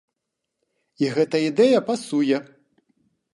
[1.05, 2.41] І гэта ідэя пасуе.